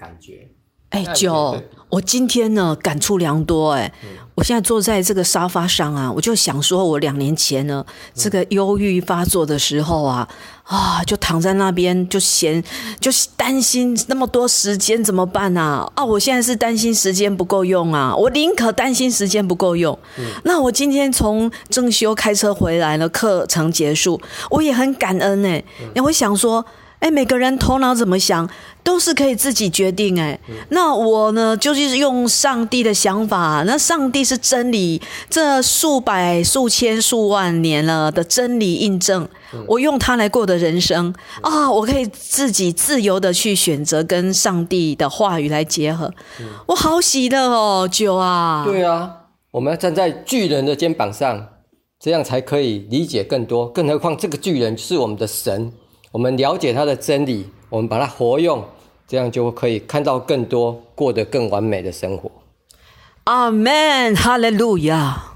[0.00, 0.48] 感觉。
[0.88, 1.56] 哎，九，
[1.88, 10.28] 我今天呢感触良多哎，嗯、我现在坐在这个沙发上啊，我就想说，我两年前呢，嗯、这个忧郁发作的时候啊，
[10.64, 12.60] 啊，就躺在那边就闲，
[12.98, 15.88] 就担心那么多时间怎么办啊？
[15.94, 19.96] 啊，我现在是担心时间不够用啊，我宁可担心时间不够用。
[20.18, 24.20] 嗯、那我今天从正修开车回来了，课程结束，
[24.50, 25.62] 我也很感恩哎，
[25.94, 26.66] 那、嗯、我想说。
[27.00, 28.48] 哎，每个人头脑怎么想
[28.84, 30.20] 都是可以自己决定。
[30.20, 30.38] 哎，
[30.68, 33.64] 那我呢，就是用上帝的想法。
[33.66, 39.26] 那上帝是真理，这数百、数千、数万年了的真理印证，
[39.66, 46.12] 我用它来过的人生啊，我可以自己自由的去选择跟上帝的话语来结合。
[46.66, 48.62] 我好喜乐哦，九啊！
[48.66, 49.10] 对啊，
[49.52, 51.48] 我们要站在巨人的肩膀上，
[51.98, 53.66] 这样才可以理解更多。
[53.68, 55.72] 更何况这个巨人是我们的神。
[56.12, 58.64] 我们了解它的真理，我们把它活用，
[59.06, 62.30] 这样就可以看到更多，过得更完美的生活。
[63.24, 65.29] 阿门，哈利路亚。